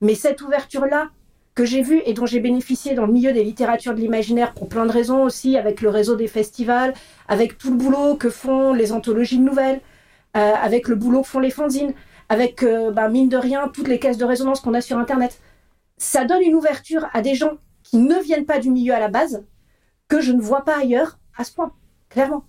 Mais 0.00 0.14
cette 0.14 0.40
ouverture-là, 0.42 1.10
que 1.56 1.64
j'ai 1.64 1.82
vu 1.82 2.02
et 2.04 2.12
dont 2.12 2.26
j'ai 2.26 2.38
bénéficié 2.38 2.94
dans 2.94 3.06
le 3.06 3.12
milieu 3.12 3.32
des 3.32 3.42
littératures 3.42 3.94
de 3.94 4.00
l'imaginaire 4.00 4.52
pour 4.52 4.68
plein 4.68 4.84
de 4.84 4.92
raisons 4.92 5.24
aussi, 5.24 5.56
avec 5.56 5.80
le 5.80 5.88
réseau 5.88 6.14
des 6.14 6.28
festivals, 6.28 6.92
avec 7.28 7.56
tout 7.56 7.70
le 7.70 7.76
boulot 7.76 8.14
que 8.14 8.28
font 8.28 8.74
les 8.74 8.92
anthologies 8.92 9.38
de 9.38 9.42
nouvelles, 9.42 9.80
euh, 10.36 10.52
avec 10.62 10.86
le 10.86 10.94
boulot 10.96 11.22
que 11.22 11.28
font 11.28 11.40
les 11.40 11.50
fanzines, 11.50 11.94
avec, 12.28 12.62
euh, 12.62 12.90
bah, 12.90 13.08
mine 13.08 13.30
de 13.30 13.38
rien, 13.38 13.68
toutes 13.68 13.88
les 13.88 13.98
caisses 13.98 14.18
de 14.18 14.26
résonance 14.26 14.60
qu'on 14.60 14.74
a 14.74 14.82
sur 14.82 14.98
Internet. 14.98 15.40
Ça 15.96 16.26
donne 16.26 16.42
une 16.42 16.54
ouverture 16.54 17.08
à 17.14 17.22
des 17.22 17.34
gens 17.34 17.56
qui 17.82 17.96
ne 17.96 18.20
viennent 18.22 18.44
pas 18.44 18.58
du 18.58 18.70
milieu 18.70 18.92
à 18.92 19.00
la 19.00 19.08
base, 19.08 19.46
que 20.08 20.20
je 20.20 20.32
ne 20.32 20.42
vois 20.42 20.62
pas 20.62 20.78
ailleurs 20.78 21.18
à 21.38 21.44
ce 21.44 21.52
point, 21.52 21.72
clairement. 22.10 22.44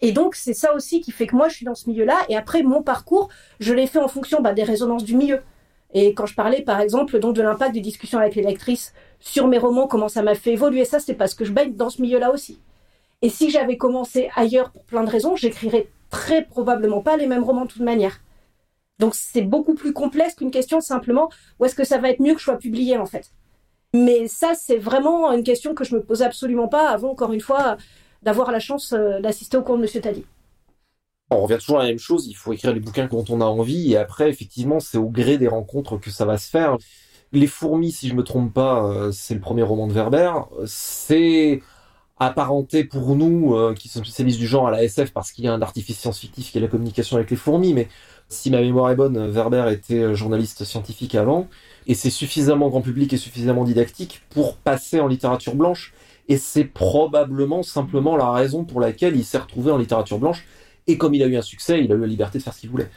Et 0.00 0.10
donc, 0.10 0.34
c'est 0.34 0.54
ça 0.54 0.74
aussi 0.74 1.00
qui 1.00 1.12
fait 1.12 1.28
que 1.28 1.36
moi, 1.36 1.48
je 1.48 1.54
suis 1.54 1.64
dans 1.64 1.76
ce 1.76 1.88
milieu-là. 1.88 2.16
Et 2.28 2.36
après, 2.36 2.64
mon 2.64 2.82
parcours, 2.82 3.28
je 3.60 3.72
l'ai 3.72 3.86
fait 3.86 4.00
en 4.00 4.08
fonction 4.08 4.40
bah, 4.40 4.52
des 4.52 4.64
résonances 4.64 5.04
du 5.04 5.16
milieu. 5.16 5.42
Et 5.94 6.14
quand 6.14 6.26
je 6.26 6.34
parlais, 6.34 6.62
par 6.62 6.80
exemple, 6.80 7.18
donc 7.18 7.34
de 7.34 7.42
l'impact 7.42 7.74
des 7.74 7.80
discussions 7.80 8.18
avec 8.18 8.34
les 8.34 8.42
lectrices 8.42 8.92
sur 9.20 9.46
mes 9.46 9.58
romans, 9.58 9.86
comment 9.86 10.08
ça 10.08 10.22
m'a 10.22 10.34
fait 10.34 10.52
évoluer, 10.52 10.84
ça, 10.84 10.98
c'est 11.00 11.14
parce 11.14 11.34
que 11.34 11.44
je 11.44 11.52
baigne 11.52 11.74
dans 11.74 11.90
ce 11.90 12.02
milieu-là 12.02 12.32
aussi. 12.32 12.60
Et 13.22 13.30
si 13.30 13.50
j'avais 13.50 13.76
commencé 13.76 14.30
ailleurs 14.36 14.70
pour 14.70 14.84
plein 14.84 15.02
de 15.02 15.10
raisons, 15.10 15.34
j'écrirais 15.34 15.88
très 16.10 16.44
probablement 16.44 17.02
pas 17.02 17.16
les 17.16 17.26
mêmes 17.26 17.42
romans 17.42 17.64
de 17.64 17.70
toute 17.70 17.82
manière. 17.82 18.20
Donc 18.98 19.14
c'est 19.14 19.42
beaucoup 19.42 19.74
plus 19.74 19.92
complexe 19.92 20.34
qu'une 20.34 20.50
question 20.50 20.80
simplement 20.80 21.30
où 21.58 21.64
est-ce 21.64 21.74
que 21.74 21.84
ça 21.84 21.98
va 21.98 22.10
être 22.10 22.20
mieux 22.20 22.34
que 22.34 22.40
je 22.40 22.44
sois 22.44 22.58
publié 22.58 22.96
en 22.96 23.06
fait? 23.06 23.30
Mais 23.94 24.28
ça, 24.28 24.54
c'est 24.54 24.76
vraiment 24.76 25.32
une 25.32 25.44
question 25.44 25.74
que 25.74 25.84
je 25.84 25.94
me 25.94 26.02
pose 26.02 26.22
absolument 26.22 26.68
pas 26.68 26.90
avant, 26.90 27.10
encore 27.10 27.32
une 27.32 27.40
fois, 27.40 27.78
d'avoir 28.22 28.50
la 28.50 28.60
chance 28.60 28.92
euh, 28.92 29.20
d'assister 29.20 29.56
au 29.56 29.62
cours 29.62 29.76
de 29.76 29.82
Monsieur 29.82 30.00
Tadi 30.00 30.26
on 31.30 31.42
revient 31.42 31.58
toujours 31.58 31.78
à 31.78 31.82
la 31.82 31.88
même 31.88 31.98
chose, 31.98 32.26
il 32.26 32.34
faut 32.34 32.52
écrire 32.52 32.72
les 32.72 32.80
bouquins 32.80 33.06
quand 33.06 33.30
on 33.30 33.40
a 33.40 33.44
envie, 33.44 33.92
et 33.92 33.96
après, 33.96 34.30
effectivement, 34.30 34.80
c'est 34.80 34.98
au 34.98 35.08
gré 35.10 35.38
des 35.38 35.48
rencontres 35.48 35.98
que 35.98 36.10
ça 36.10 36.24
va 36.24 36.38
se 36.38 36.48
faire. 36.48 36.78
Les 37.32 37.46
fourmis, 37.46 37.92
si 37.92 38.08
je 38.08 38.14
me 38.14 38.24
trompe 38.24 38.52
pas, 38.54 38.84
euh, 38.84 39.12
c'est 39.12 39.34
le 39.34 39.40
premier 39.40 39.62
roman 39.62 39.86
de 39.86 39.92
Werber. 39.92 40.32
C'est 40.64 41.60
apparenté 42.18 42.84
pour 42.84 43.14
nous, 43.14 43.54
euh, 43.54 43.74
qui 43.74 43.88
sommes 43.88 44.04
spécialistes 44.04 44.38
du 44.38 44.46
genre 44.46 44.68
à 44.68 44.70
la 44.70 44.82
SF, 44.82 45.12
parce 45.12 45.32
qu'il 45.32 45.44
y 45.44 45.48
a 45.48 45.52
un 45.52 45.62
artifice 45.62 45.98
scientifique 45.98 46.50
qui 46.50 46.58
est 46.58 46.60
la 46.60 46.68
communication 46.68 47.16
avec 47.16 47.30
les 47.30 47.36
fourmis, 47.36 47.74
mais 47.74 47.88
si 48.28 48.50
ma 48.50 48.60
mémoire 48.60 48.90
est 48.90 48.96
bonne, 48.96 49.30
Werber 49.30 49.70
était 49.70 50.00
euh, 50.02 50.14
journaliste 50.14 50.64
scientifique 50.64 51.14
avant, 51.14 51.48
et 51.86 51.94
c'est 51.94 52.10
suffisamment 52.10 52.70
grand 52.70 52.80
public 52.80 53.12
et 53.12 53.18
suffisamment 53.18 53.64
didactique 53.64 54.22
pour 54.30 54.56
passer 54.56 55.00
en 55.00 55.06
littérature 55.06 55.54
blanche, 55.54 55.92
et 56.28 56.38
c'est 56.38 56.64
probablement 56.64 57.62
simplement 57.62 58.16
la 58.16 58.32
raison 58.32 58.64
pour 58.64 58.80
laquelle 58.80 59.16
il 59.16 59.24
s'est 59.24 59.38
retrouvé 59.38 59.70
en 59.70 59.78
littérature 59.78 60.18
blanche, 60.18 60.44
et 60.88 60.98
comme 60.98 61.14
il 61.14 61.22
a 61.22 61.26
eu 61.26 61.36
un 61.36 61.42
succès, 61.42 61.84
il 61.84 61.92
a 61.92 61.94
eu 61.94 62.00
la 62.00 62.06
liberté 62.06 62.38
de 62.38 62.42
faire 62.42 62.54
ce 62.54 62.60
qu'il 62.60 62.70
voulait. 62.70 62.88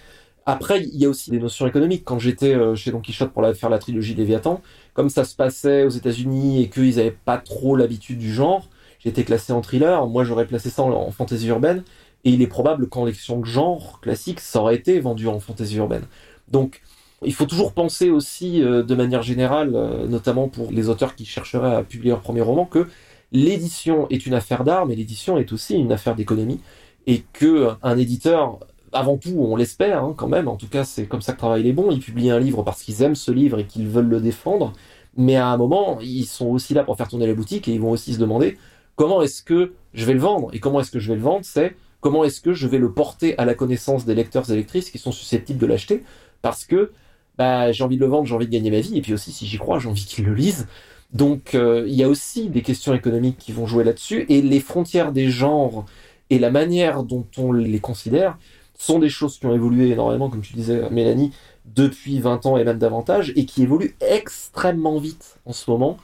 Après, 0.45 0.81
il 0.81 0.99
y 0.99 1.05
a 1.05 1.09
aussi 1.09 1.29
des 1.29 1.39
notions 1.39 1.67
économiques. 1.67 2.03
Quand 2.03 2.17
j'étais 2.17 2.55
euh, 2.55 2.73
chez 2.73 2.91
Don 2.91 2.99
Quichotte 2.99 3.31
pour 3.31 3.45
faire 3.53 3.69
la 3.69 3.77
trilogie 3.77 4.15
Léviathan, 4.15 4.61
comme 4.93 5.09
ça 5.09 5.23
se 5.23 5.35
passait 5.35 5.83
aux 5.83 5.89
États-Unis 5.89 6.63
et 6.63 6.69
qu'ils 6.69 6.95
n'avaient 6.95 7.11
pas 7.11 7.38
trop 7.38 7.75
l'habitude 7.75 8.17
du 8.17 8.33
genre, 8.33 8.67
j'étais 8.99 9.23
classé 9.23 9.53
en 9.53 9.61
thriller. 9.61 10.07
Moi, 10.07 10.23
j'aurais 10.23 10.47
placé 10.47 10.69
ça 10.69 10.81
en, 10.81 11.11
fantasy 11.11 11.47
urbaine. 11.47 11.83
Et 12.23 12.31
il 12.31 12.41
est 12.41 12.47
probable 12.47 12.88
qu'en 12.88 13.05
lection 13.05 13.39
de 13.39 13.45
genre 13.45 13.99
classique, 14.01 14.39
ça 14.39 14.61
aurait 14.61 14.75
été 14.75 14.99
vendu 14.99 15.27
en 15.27 15.39
fantasy 15.39 15.77
urbaine. 15.77 16.03
Donc, 16.47 16.81
il 17.23 17.33
faut 17.33 17.45
toujours 17.45 17.73
penser 17.73 18.09
aussi, 18.09 18.63
euh, 18.63 18.83
de 18.83 18.95
manière 18.95 19.21
générale, 19.21 19.71
euh, 19.75 20.07
notamment 20.07 20.47
pour 20.47 20.71
les 20.71 20.89
auteurs 20.89 21.15
qui 21.15 21.25
chercheraient 21.25 21.75
à 21.75 21.83
publier 21.83 22.11
leur 22.11 22.21
premier 22.21 22.41
roman, 22.41 22.65
que 22.65 22.87
l'édition 23.31 24.07
est 24.09 24.25
une 24.25 24.33
affaire 24.33 24.63
d'art, 24.63 24.85
mais 24.85 24.95
l'édition 24.95 25.37
est 25.37 25.51
aussi 25.51 25.75
une 25.75 25.92
affaire 25.92 26.16
d'économie 26.16 26.59
et 27.07 27.23
que 27.33 27.69
un 27.83 27.97
éditeur 27.97 28.59
avant 28.93 29.17
tout, 29.17 29.35
on 29.37 29.55
l'espère 29.55 30.03
hein, 30.03 30.13
quand 30.15 30.27
même, 30.27 30.47
en 30.47 30.57
tout 30.57 30.67
cas 30.67 30.83
c'est 30.83 31.05
comme 31.05 31.21
ça 31.21 31.33
que 31.33 31.37
travaillent 31.37 31.63
les 31.63 31.73
bons, 31.73 31.91
ils 31.91 32.01
publient 32.01 32.29
un 32.29 32.39
livre 32.39 32.63
parce 32.63 32.83
qu'ils 32.83 33.01
aiment 33.03 33.15
ce 33.15 33.31
livre 33.31 33.59
et 33.59 33.65
qu'ils 33.65 33.87
veulent 33.87 34.09
le 34.09 34.19
défendre, 34.19 34.73
mais 35.17 35.35
à 35.35 35.47
un 35.47 35.57
moment, 35.57 35.99
ils 36.01 36.25
sont 36.25 36.47
aussi 36.47 36.73
là 36.73 36.83
pour 36.83 36.97
faire 36.97 37.07
tourner 37.07 37.27
la 37.27 37.33
boutique 37.33 37.67
et 37.67 37.73
ils 37.73 37.81
vont 37.81 37.91
aussi 37.91 38.13
se 38.13 38.19
demander 38.19 38.57
comment 38.95 39.21
est-ce 39.21 39.43
que 39.43 39.73
je 39.93 40.05
vais 40.05 40.13
le 40.13 40.19
vendre 40.19 40.49
Et 40.53 40.59
comment 40.59 40.79
est-ce 40.79 40.91
que 40.91 40.99
je 40.99 41.09
vais 41.09 41.15
le 41.15 41.21
vendre 41.21 41.43
C'est 41.43 41.75
comment 41.99 42.23
est-ce 42.23 42.41
que 42.41 42.53
je 42.53 42.67
vais 42.67 42.77
le 42.77 42.91
porter 42.91 43.37
à 43.37 43.45
la 43.45 43.53
connaissance 43.53 44.05
des 44.05 44.15
lecteurs 44.15 44.49
et 44.51 44.55
lectrices 44.55 44.89
qui 44.89 44.97
sont 44.97 45.11
susceptibles 45.11 45.59
de 45.59 45.65
l'acheter 45.65 46.03
Parce 46.41 46.65
que 46.65 46.91
bah, 47.37 47.71
j'ai 47.71 47.83
envie 47.83 47.97
de 47.97 48.01
le 48.01 48.07
vendre, 48.07 48.25
j'ai 48.25 48.35
envie 48.35 48.47
de 48.47 48.51
gagner 48.51 48.71
ma 48.71 48.79
vie, 48.79 48.97
et 48.97 49.01
puis 49.01 49.13
aussi 49.13 49.31
si 49.31 49.45
j'y 49.45 49.57
crois, 49.57 49.79
j'ai 49.79 49.89
envie 49.89 50.05
qu'ils 50.05 50.25
le 50.25 50.33
lisent. 50.33 50.67
Donc 51.13 51.55
euh, 51.55 51.85
il 51.87 51.93
y 51.93 52.03
a 52.03 52.09
aussi 52.09 52.49
des 52.49 52.61
questions 52.61 52.93
économiques 52.93 53.37
qui 53.37 53.51
vont 53.51 53.65
jouer 53.65 53.83
là-dessus, 53.83 54.25
et 54.29 54.41
les 54.41 54.59
frontières 54.59 55.11
des 55.11 55.29
genres 55.29 55.85
et 56.31 56.40
la 56.40 56.50
manière 56.50 57.04
dont 57.04 57.28
on 57.38 57.52
les 57.52 57.80
considère 57.80 58.38
sont 58.73 59.00
des 59.00 59.09
choses 59.09 59.38
qui 59.38 59.45
ont 59.45 59.54
évolué 59.54 59.90
énormément, 59.90 60.30
comme 60.30 60.42
tu 60.42 60.54
disais, 60.54 60.90
Mélanie, 60.90 61.33
depuis 61.66 62.19
20 62.19 62.45
ans 62.45 62.57
et 62.57 62.64
même 62.64 62.80
davantage, 62.80 63.33
et 63.35 63.45
qui 63.45 63.61
évoluent 63.61 63.95
extrêmement 64.00 64.97
vite 64.97 65.40
en 65.45 65.52
ce 65.52 65.69
moment, 65.69 65.97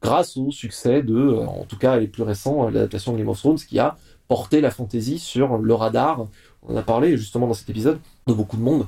grâce 0.00 0.36
au 0.36 0.52
succès 0.52 1.02
de, 1.02 1.14
euh, 1.14 1.46
en 1.46 1.64
tout 1.64 1.76
cas 1.76 1.96
les 1.98 2.06
plus 2.06 2.22
récents, 2.22 2.66
euh, 2.66 2.70
l'adaptation 2.70 3.12
de 3.12 3.18
Game 3.18 3.28
of 3.28 3.38
Thrones, 3.38 3.58
qui 3.58 3.80
a 3.80 3.96
porté 4.28 4.60
la 4.60 4.70
fantasy 4.70 5.18
sur 5.18 5.58
le 5.58 5.74
radar, 5.74 6.26
on 6.62 6.74
en 6.74 6.76
a 6.76 6.82
parlé 6.82 7.16
justement 7.16 7.48
dans 7.48 7.54
cet 7.54 7.68
épisode, 7.68 7.98
de 8.28 8.32
beaucoup 8.32 8.56
de 8.56 8.62
monde, 8.62 8.86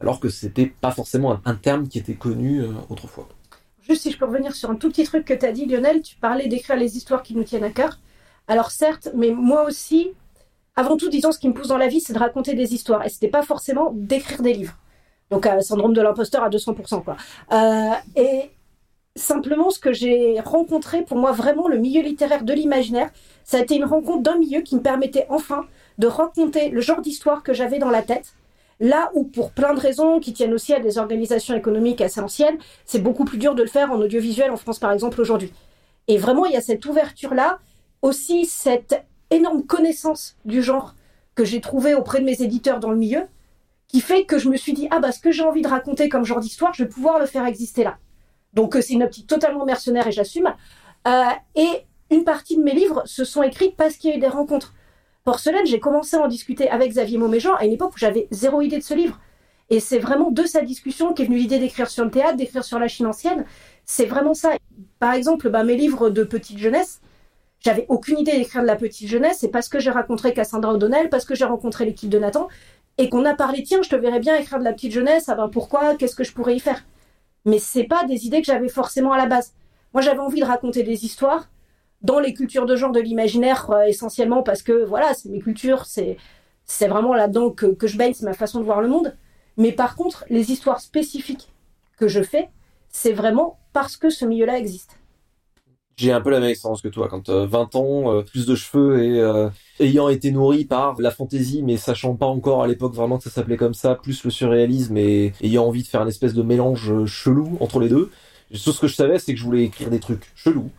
alors 0.00 0.20
que 0.20 0.28
c'était 0.28 0.66
pas 0.66 0.92
forcément 0.92 1.40
un, 1.44 1.54
terme 1.56 1.88
qui 1.88 1.98
était 1.98 2.14
connu 2.14 2.62
euh, 2.62 2.68
autrefois. 2.88 3.28
Juste 3.82 4.02
si 4.02 4.12
je 4.12 4.18
peux 4.18 4.26
revenir 4.26 4.54
sur 4.54 4.70
un 4.70 4.76
tout 4.76 4.90
petit 4.90 5.04
truc 5.04 5.24
que 5.24 5.34
tu 5.34 5.44
as 5.44 5.52
dit, 5.52 5.66
Lionel, 5.66 6.02
tu 6.02 6.16
parlais 6.16 6.46
d'écrire 6.46 6.76
les 6.76 6.96
histoires 6.96 7.24
qui 7.24 7.34
nous 7.34 7.44
tiennent 7.44 7.64
à 7.64 7.70
cœur. 7.70 7.98
Alors 8.48 8.70
certes, 8.70 9.08
mais 9.14 9.32
moi 9.32 9.64
aussi, 9.64 10.12
avant 10.76 10.96
tout, 10.96 11.08
disons, 11.08 11.32
ce 11.32 11.38
qui 11.38 11.48
me 11.48 11.54
pousse 11.54 11.68
dans 11.68 11.78
la 11.78 11.88
vie, 11.88 12.00
c'est 12.00 12.12
de 12.12 12.18
raconter 12.18 12.54
des 12.54 12.74
histoires. 12.74 13.04
Et 13.04 13.08
c'était 13.08 13.28
pas 13.28 13.42
forcément 13.42 13.92
d'écrire 13.94 14.42
des 14.42 14.52
livres. 14.52 14.74
Donc, 15.30 15.46
euh, 15.46 15.60
syndrome 15.60 15.94
de 15.94 16.02
l'imposteur 16.02 16.44
à 16.44 16.50
200%, 16.50 17.02
quoi. 17.02 17.16
Euh, 17.52 17.94
et 18.14 18.50
simplement, 19.16 19.70
ce 19.70 19.78
que 19.78 19.92
j'ai 19.92 20.38
rencontré, 20.40 21.02
pour 21.02 21.16
moi, 21.16 21.32
vraiment, 21.32 21.66
le 21.68 21.78
milieu 21.78 22.02
littéraire 22.02 22.44
de 22.44 22.52
l'imaginaire, 22.52 23.10
ça 23.44 23.56
a 23.56 23.60
été 23.60 23.76
une 23.76 23.84
rencontre 23.84 24.22
d'un 24.22 24.38
milieu 24.38 24.60
qui 24.60 24.76
me 24.76 24.82
permettait 24.82 25.26
enfin 25.30 25.64
de 25.98 26.06
raconter 26.06 26.68
le 26.68 26.80
genre 26.80 27.00
d'histoire 27.00 27.42
que 27.42 27.54
j'avais 27.54 27.78
dans 27.78 27.90
la 27.90 28.02
tête 28.02 28.34
Là 28.78 29.10
où, 29.14 29.24
pour 29.24 29.52
plein 29.52 29.72
de 29.72 29.80
raisons 29.80 30.20
qui 30.20 30.32
tiennent 30.34 30.52
aussi 30.52 30.74
à 30.74 30.80
des 30.80 30.98
organisations 30.98 31.56
économiques 31.56 32.02
assez 32.02 32.20
anciennes, 32.20 32.58
c'est 32.84 32.98
beaucoup 32.98 33.24
plus 33.24 33.38
dur 33.38 33.54
de 33.54 33.62
le 33.62 33.68
faire 33.68 33.90
en 33.90 33.96
audiovisuel 33.96 34.50
en 34.50 34.56
France, 34.56 34.78
par 34.78 34.92
exemple, 34.92 35.20
aujourd'hui. 35.20 35.52
Et 36.08 36.18
vraiment, 36.18 36.44
il 36.44 36.52
y 36.52 36.56
a 36.56 36.60
cette 36.60 36.84
ouverture-là, 36.84 37.58
aussi 38.02 38.44
cette 38.44 39.02
énorme 39.36 39.64
connaissance 39.64 40.36
du 40.44 40.62
genre 40.62 40.94
que 41.34 41.44
j'ai 41.44 41.60
trouvée 41.60 41.94
auprès 41.94 42.20
de 42.20 42.24
mes 42.24 42.42
éditeurs 42.42 42.80
dans 42.80 42.90
le 42.90 42.96
milieu, 42.96 43.22
qui 43.88 44.00
fait 44.00 44.24
que 44.24 44.38
je 44.38 44.48
me 44.48 44.56
suis 44.56 44.72
dit, 44.72 44.88
ah 44.90 44.98
bah 44.98 45.12
ce 45.12 45.20
que 45.20 45.30
j'ai 45.30 45.44
envie 45.44 45.62
de 45.62 45.68
raconter 45.68 46.08
comme 46.08 46.24
genre 46.24 46.40
d'histoire, 46.40 46.74
je 46.74 46.82
vais 46.82 46.88
pouvoir 46.88 47.18
le 47.18 47.26
faire 47.26 47.46
exister 47.46 47.84
là. 47.84 47.98
Donc 48.52 48.74
euh, 48.74 48.80
c'est 48.80 48.94
une 48.94 49.02
optique 49.02 49.26
totalement 49.26 49.64
mercenaire 49.64 50.06
et 50.06 50.12
j'assume. 50.12 50.52
Euh, 51.06 51.30
et 51.54 51.68
une 52.10 52.24
partie 52.24 52.56
de 52.56 52.62
mes 52.62 52.74
livres 52.74 53.02
se 53.04 53.24
sont 53.24 53.42
écrits 53.42 53.72
parce 53.76 53.96
qu'il 53.96 54.10
y 54.10 54.12
a 54.14 54.16
eu 54.16 54.20
des 54.20 54.28
rencontres. 54.28 54.74
Porcelaine, 55.24 55.66
j'ai 55.66 55.80
commencé 55.80 56.16
à 56.16 56.22
en 56.22 56.28
discuter 56.28 56.68
avec 56.70 56.90
Xavier 56.90 57.18
Mauméjean 57.18 57.54
à 57.54 57.64
une 57.64 57.72
époque 57.72 57.94
où 57.94 57.98
j'avais 57.98 58.28
zéro 58.30 58.62
idée 58.62 58.78
de 58.78 58.82
ce 58.82 58.94
livre. 58.94 59.20
Et 59.70 59.80
c'est 59.80 59.98
vraiment 59.98 60.30
de 60.30 60.44
sa 60.44 60.62
discussion 60.62 61.12
qu'est 61.12 61.24
venue 61.24 61.38
l'idée 61.38 61.58
d'écrire 61.58 61.90
sur 61.90 62.04
le 62.04 62.10
théâtre, 62.10 62.36
d'écrire 62.36 62.64
sur 62.64 62.78
la 62.78 62.86
Chine 62.86 63.06
ancienne. 63.06 63.44
C'est 63.84 64.06
vraiment 64.06 64.34
ça. 64.34 64.52
Par 65.00 65.14
exemple, 65.14 65.50
bah, 65.50 65.64
mes 65.64 65.76
livres 65.76 66.10
de 66.10 66.22
petite 66.22 66.58
jeunesse, 66.58 67.00
j'avais 67.60 67.86
aucune 67.88 68.18
idée 68.18 68.32
d'écrire 68.32 68.62
de 68.62 68.66
la 68.66 68.76
petite 68.76 69.08
jeunesse. 69.08 69.38
C'est 69.40 69.48
parce 69.48 69.68
que 69.68 69.78
j'ai 69.78 69.90
rencontré 69.90 70.32
Cassandra 70.32 70.72
O'Donnell, 70.72 71.08
parce 71.08 71.24
que 71.24 71.34
j'ai 71.34 71.44
rencontré 71.44 71.84
l'équipe 71.84 72.10
de 72.10 72.18
Nathan, 72.18 72.48
et 72.98 73.08
qu'on 73.08 73.24
a 73.24 73.34
parlé, 73.34 73.62
tiens, 73.62 73.82
je 73.82 73.88
te 73.88 73.96
verrais 73.96 74.20
bien 74.20 74.36
écrire 74.36 74.58
de 74.58 74.64
la 74.64 74.72
petite 74.72 74.92
jeunesse, 74.92 75.28
ah 75.28 75.34
ben 75.34 75.48
pourquoi, 75.48 75.96
qu'est-ce 75.96 76.16
que 76.16 76.24
je 76.24 76.32
pourrais 76.32 76.56
y 76.56 76.60
faire? 76.60 76.84
Mais 77.44 77.58
c'est 77.58 77.84
pas 77.84 78.04
des 78.04 78.26
idées 78.26 78.40
que 78.40 78.46
j'avais 78.46 78.68
forcément 78.68 79.12
à 79.12 79.18
la 79.18 79.26
base. 79.26 79.52
Moi, 79.92 80.02
j'avais 80.02 80.20
envie 80.20 80.40
de 80.40 80.46
raconter 80.46 80.82
des 80.82 81.04
histoires 81.04 81.48
dans 82.02 82.18
les 82.18 82.34
cultures 82.34 82.66
de 82.66 82.76
genre 82.76 82.92
de 82.92 83.00
l'imaginaire, 83.00 83.70
euh, 83.70 83.84
essentiellement 83.84 84.42
parce 84.42 84.62
que, 84.62 84.84
voilà, 84.84 85.14
c'est 85.14 85.28
mes 85.28 85.40
cultures, 85.40 85.86
c'est, 85.86 86.16
vraiment 86.88 87.14
là-dedans 87.14 87.50
que, 87.50 87.66
que 87.66 87.86
je 87.86 87.96
baigne, 87.96 88.14
c'est 88.14 88.24
ma 88.24 88.34
façon 88.34 88.60
de 88.60 88.64
voir 88.64 88.80
le 88.80 88.88
monde. 88.88 89.16
Mais 89.56 89.72
par 89.72 89.96
contre, 89.96 90.24
les 90.28 90.52
histoires 90.52 90.80
spécifiques 90.80 91.52
que 91.98 92.08
je 92.08 92.22
fais, 92.22 92.50
c'est 92.90 93.12
vraiment 93.12 93.58
parce 93.72 93.96
que 93.96 94.10
ce 94.10 94.24
milieu-là 94.24 94.58
existe 94.58 94.98
j'ai 95.96 96.12
un 96.12 96.20
peu 96.20 96.30
la 96.30 96.40
même 96.40 96.50
expérience 96.50 96.82
que 96.82 96.88
toi. 96.88 97.08
Quand 97.08 97.28
euh, 97.28 97.46
20 97.46 97.74
ans, 97.76 98.12
euh, 98.12 98.22
plus 98.22 98.46
de 98.46 98.54
cheveux 98.54 99.02
et 99.02 99.20
euh, 99.20 99.48
ayant 99.80 100.08
été 100.08 100.30
nourri 100.30 100.64
par 100.64 101.00
la 101.00 101.10
fantaisie, 101.10 101.62
mais 101.62 101.76
sachant 101.78 102.14
pas 102.16 102.26
encore 102.26 102.62
à 102.62 102.66
l'époque 102.66 102.94
vraiment 102.94 103.16
que 103.18 103.24
ça 103.24 103.30
s'appelait 103.30 103.56
comme 103.56 103.74
ça, 103.74 103.94
plus 103.94 104.22
le 104.24 104.30
surréalisme 104.30 104.96
et 104.98 105.32
ayant 105.42 105.64
envie 105.64 105.82
de 105.82 105.88
faire 105.88 106.02
un 106.02 106.06
espèce 106.06 106.34
de 106.34 106.42
mélange 106.42 106.90
euh, 106.92 107.06
chelou 107.06 107.56
entre 107.60 107.80
les 107.80 107.88
deux. 107.88 108.10
Tout 108.52 108.72
ce 108.72 108.80
que 108.80 108.86
je 108.86 108.94
savais, 108.94 109.18
c'est 109.18 109.32
que 109.32 109.40
je 109.40 109.44
voulais 109.44 109.64
écrire 109.64 109.90
des 109.90 110.00
trucs 110.00 110.30
chelous. 110.36 110.70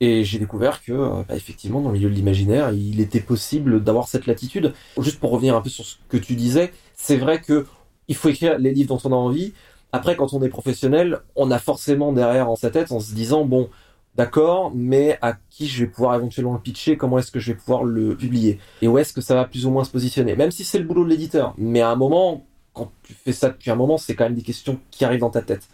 Et 0.00 0.24
j'ai 0.24 0.38
découvert 0.38 0.82
que, 0.82 0.92
bah, 0.92 1.34
effectivement, 1.34 1.80
dans 1.80 1.88
le 1.88 1.94
milieu 1.94 2.10
de 2.10 2.14
l'imaginaire, 2.14 2.70
il 2.72 3.00
était 3.00 3.20
possible 3.20 3.82
d'avoir 3.82 4.08
cette 4.08 4.26
latitude. 4.26 4.74
Juste 4.98 5.18
pour 5.18 5.30
revenir 5.30 5.56
un 5.56 5.62
peu 5.62 5.70
sur 5.70 5.86
ce 5.86 5.96
que 6.10 6.18
tu 6.18 6.34
disais, 6.34 6.72
c'est 6.94 7.16
vrai 7.16 7.40
que 7.40 7.66
il 8.08 8.14
faut 8.14 8.28
écrire 8.28 8.58
les 8.58 8.72
livres 8.72 8.88
dont 8.94 9.00
on 9.08 9.12
a 9.12 9.16
envie. 9.16 9.54
Après, 9.92 10.14
quand 10.14 10.34
on 10.34 10.42
est 10.42 10.50
professionnel, 10.50 11.20
on 11.34 11.50
a 11.50 11.58
forcément 11.58 12.12
derrière 12.12 12.50
en 12.50 12.56
sa 12.56 12.70
tête 12.70 12.92
en 12.92 13.00
se 13.00 13.14
disant, 13.14 13.46
bon, 13.46 13.70
D'accord, 14.16 14.72
mais 14.74 15.18
à 15.20 15.36
qui 15.50 15.66
je 15.66 15.84
vais 15.84 15.90
pouvoir 15.90 16.14
éventuellement 16.14 16.54
le 16.54 16.60
pitcher, 16.60 16.96
comment 16.96 17.18
est-ce 17.18 17.30
que 17.30 17.38
je 17.38 17.52
vais 17.52 17.58
pouvoir 17.58 17.84
le 17.84 18.16
publier 18.16 18.58
et 18.80 18.88
où 18.88 18.96
est-ce 18.96 19.12
que 19.12 19.20
ça 19.20 19.34
va 19.34 19.44
plus 19.44 19.66
ou 19.66 19.70
moins 19.70 19.84
se 19.84 19.90
positionner, 19.90 20.34
même 20.36 20.50
si 20.50 20.64
c'est 20.64 20.78
le 20.78 20.84
boulot 20.84 21.04
de 21.04 21.10
l'éditeur. 21.10 21.54
Mais 21.58 21.82
à 21.82 21.90
un 21.90 21.96
moment, 21.96 22.46
quand 22.72 22.90
tu 23.02 23.12
fais 23.12 23.32
ça 23.32 23.50
depuis 23.50 23.70
un 23.70 23.74
moment, 23.74 23.98
c'est 23.98 24.14
quand 24.14 24.24
même 24.24 24.34
des 24.34 24.42
questions 24.42 24.80
qui 24.90 25.04
arrivent 25.04 25.20
dans 25.20 25.28
ta 25.30 25.42
tête. 25.42 25.68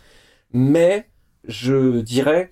Mais 0.53 1.07
je 1.47 2.01
dirais, 2.01 2.51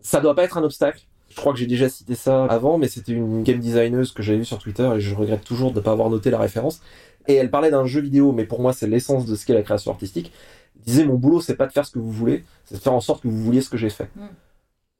ça 0.00 0.20
doit 0.20 0.34
pas 0.34 0.42
être 0.42 0.58
un 0.58 0.64
obstacle. 0.64 1.02
Je 1.28 1.36
crois 1.36 1.52
que 1.52 1.60
j'ai 1.60 1.66
déjà 1.66 1.88
cité 1.88 2.16
ça 2.16 2.46
avant, 2.46 2.76
mais 2.76 2.88
c'était 2.88 3.12
une 3.12 3.44
game 3.44 3.60
designeuse 3.60 4.10
que 4.10 4.24
j'avais 4.24 4.38
vue 4.38 4.44
sur 4.44 4.58
Twitter 4.58 4.90
et 4.96 5.00
je 5.00 5.14
regrette 5.14 5.44
toujours 5.44 5.70
de 5.70 5.78
ne 5.78 5.84
pas 5.84 5.92
avoir 5.92 6.10
noté 6.10 6.30
la 6.30 6.40
référence. 6.40 6.82
Et 7.28 7.34
elle 7.34 7.50
parlait 7.50 7.70
d'un 7.70 7.86
jeu 7.86 8.00
vidéo, 8.00 8.32
mais 8.32 8.46
pour 8.46 8.60
moi 8.60 8.72
c'est 8.72 8.88
l'essence 8.88 9.26
de 9.26 9.36
ce 9.36 9.46
qu'est 9.46 9.54
la 9.54 9.62
création 9.62 9.92
artistique. 9.92 10.32
Elle 10.74 10.82
disait 10.82 11.04
mon 11.04 11.14
boulot 11.14 11.40
c'est 11.40 11.54
pas 11.54 11.68
de 11.68 11.72
faire 11.72 11.86
ce 11.86 11.92
que 11.92 12.00
vous 12.00 12.10
voulez, 12.10 12.44
c'est 12.64 12.74
de 12.74 12.80
faire 12.80 12.94
en 12.94 13.00
sorte 13.00 13.22
que 13.22 13.28
vous 13.28 13.44
vouliez 13.44 13.60
ce 13.60 13.70
que 13.70 13.76
j'ai 13.76 13.90
fait. 13.90 14.10
Mm 14.16 14.26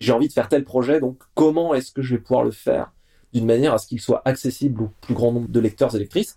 j'ai 0.00 0.12
envie 0.12 0.28
de 0.28 0.32
faire 0.32 0.48
tel 0.48 0.64
projet, 0.64 0.98
donc 0.98 1.22
comment 1.34 1.74
est-ce 1.74 1.92
que 1.92 2.02
je 2.02 2.16
vais 2.16 2.20
pouvoir 2.20 2.42
le 2.42 2.50
faire 2.50 2.92
d'une 3.32 3.46
manière 3.46 3.74
à 3.74 3.78
ce 3.78 3.86
qu'il 3.86 4.00
soit 4.00 4.22
accessible 4.24 4.82
au 4.82 4.90
plus 5.00 5.14
grand 5.14 5.30
nombre 5.30 5.48
de 5.48 5.60
lecteurs 5.60 5.94
et 5.94 5.98
lectrices, 5.98 6.36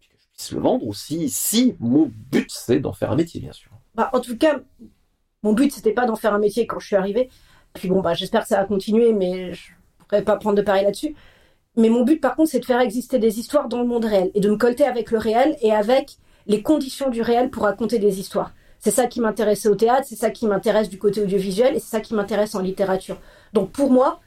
puis 0.00 0.08
que 0.08 0.14
je 0.18 0.26
puisse 0.32 0.52
le 0.52 0.60
vendre 0.60 0.86
aussi, 0.88 1.28
si 1.28 1.76
mon 1.78 2.10
but 2.32 2.50
c'est 2.50 2.80
d'en 2.80 2.92
faire 2.92 3.12
un 3.12 3.16
métier, 3.16 3.40
bien 3.40 3.52
sûr. 3.52 3.70
Bah, 3.94 4.10
en 4.12 4.20
tout 4.20 4.36
cas, 4.36 4.60
mon 5.42 5.52
but 5.52 5.70
c'était 5.72 5.92
pas 5.92 6.06
d'en 6.06 6.16
faire 6.16 6.34
un 6.34 6.38
métier 6.38 6.66
quand 6.66 6.80
je 6.80 6.86
suis 6.86 6.96
arrivée. 6.96 7.30
Puis 7.74 7.88
bon, 7.88 8.00
bah, 8.00 8.14
j'espère 8.14 8.42
que 8.42 8.48
ça 8.48 8.56
va 8.56 8.64
continuer, 8.64 9.12
mais 9.12 9.52
je 9.52 9.70
pourrais 9.98 10.22
pas 10.22 10.36
prendre 10.36 10.56
de 10.56 10.62
pari 10.62 10.82
là-dessus. 10.82 11.14
Mais 11.76 11.88
mon 11.88 12.04
but, 12.04 12.20
par 12.20 12.36
contre, 12.36 12.50
c'est 12.50 12.60
de 12.60 12.64
faire 12.64 12.80
exister 12.80 13.18
des 13.18 13.40
histoires 13.40 13.68
dans 13.68 13.80
le 13.80 13.86
monde 13.86 14.04
réel 14.04 14.30
et 14.34 14.40
de 14.40 14.48
me 14.48 14.56
colter 14.56 14.84
avec 14.84 15.10
le 15.10 15.18
réel 15.18 15.56
et 15.60 15.72
avec 15.72 16.18
les 16.46 16.62
conditions 16.62 17.10
du 17.10 17.20
réel 17.20 17.50
pour 17.50 17.64
raconter 17.64 17.98
des 17.98 18.20
histoires. 18.20 18.54
C'est 18.84 18.90
ça 18.90 19.06
qui 19.06 19.22
m'intéressait 19.22 19.70
au 19.70 19.74
théâtre, 19.74 20.06
c'est 20.06 20.14
ça 20.14 20.28
qui 20.28 20.46
m'intéresse 20.46 20.90
du 20.90 20.98
côté 20.98 21.22
audiovisuel 21.22 21.74
et 21.74 21.78
c'est 21.78 21.88
ça 21.88 22.00
qui 22.00 22.12
m'intéresse 22.12 22.54
en 22.54 22.60
littérature. 22.60 23.16
Donc 23.54 23.70
pour 23.70 23.90
moi, 23.90 24.20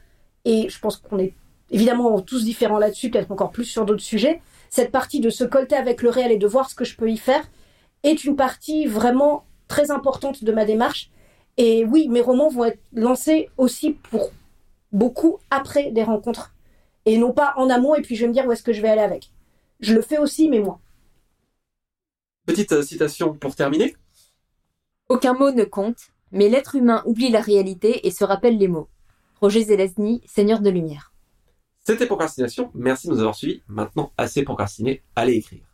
et 0.45 0.67
je 0.67 0.79
pense 0.79 0.97
qu'on 0.97 1.19
est 1.19 1.35
évidemment 1.69 2.19
tous 2.21 2.43
différents 2.43 2.79
là-dessus, 2.79 3.11
peut-être 3.11 3.31
encore 3.31 3.51
plus 3.51 3.65
sur 3.65 3.85
d'autres 3.85 4.01
sujets, 4.01 4.41
cette 4.71 4.91
partie 4.91 5.19
de 5.19 5.29
se 5.29 5.43
colter 5.43 5.75
avec 5.75 6.01
le 6.01 6.09
réel 6.09 6.31
et 6.31 6.39
de 6.39 6.47
voir 6.47 6.71
ce 6.71 6.73
que 6.73 6.85
je 6.85 6.97
peux 6.97 7.07
y 7.07 7.17
faire 7.17 7.47
est 8.01 8.23
une 8.23 8.35
partie 8.35 8.87
vraiment 8.87 9.45
très 9.67 9.91
importante 9.91 10.43
de 10.43 10.51
ma 10.51 10.65
démarche. 10.65 11.11
Et 11.57 11.85
oui, 11.85 12.07
mes 12.09 12.21
romans 12.21 12.49
vont 12.49 12.65
être 12.65 12.79
lancés 12.93 13.51
aussi 13.57 13.91
pour 14.09 14.31
beaucoup 14.91 15.37
après 15.51 15.91
des 15.91 16.03
rencontres 16.03 16.55
et 17.05 17.19
non 17.19 17.31
pas 17.31 17.53
en 17.57 17.69
amont 17.69 17.93
et 17.93 18.01
puis 18.01 18.15
je 18.15 18.21
vais 18.21 18.29
me 18.29 18.33
dire 18.33 18.47
où 18.47 18.51
est-ce 18.51 18.63
que 18.63 18.73
je 18.73 18.81
vais 18.81 18.89
aller 18.89 19.01
avec. 19.01 19.29
Je 19.81 19.93
le 19.93 20.01
fais 20.01 20.17
aussi, 20.17 20.49
mais 20.49 20.61
moi. 20.61 20.79
Petite 22.47 22.71
euh, 22.71 22.81
citation 22.81 23.35
pour 23.35 23.55
terminer. 23.55 23.95
Aucun 25.09 25.33
mot 25.33 25.51
ne 25.51 25.63
compte, 25.63 26.09
mais 26.33 26.49
l'être 26.49 26.75
humain 26.75 27.01
oublie 27.05 27.29
la 27.29 27.39
réalité 27.39 28.05
et 28.05 28.11
se 28.11 28.25
rappelle 28.25 28.57
les 28.57 28.67
mots. 28.67 28.89
Roger 29.39 29.63
Zelazny, 29.63 30.21
Seigneur 30.25 30.59
de 30.59 30.69
Lumière. 30.69 31.13
C'était 31.79 32.07
Procrastination, 32.07 32.71
merci 32.73 33.07
de 33.07 33.13
nous 33.13 33.19
avoir 33.19 33.33
suivis. 33.33 33.63
Maintenant, 33.69 34.11
assez 34.17 34.43
procrastiné, 34.43 35.03
allez 35.15 35.35
écrire. 35.35 35.66